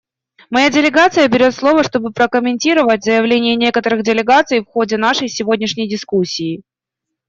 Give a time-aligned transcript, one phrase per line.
[0.49, 6.63] Моя делегация берет слово, чтобы прокомментировать заявления некоторых делегаций в ходе нашей сегодняшней дискуссии.